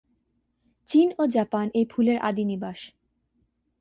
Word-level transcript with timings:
চীন 0.87 1.07
ও 1.17 1.23
জাপান 1.27 1.65
এই 1.73 1.85
ফুলের 1.89 2.17
আদি 2.19 2.43
নিবাস। 2.45 2.79